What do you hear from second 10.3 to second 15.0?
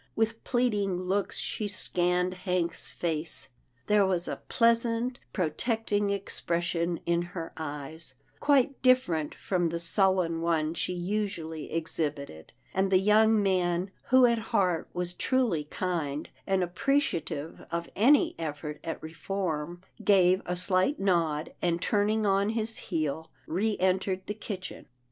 one she usually exhibited, and the young man, who at heart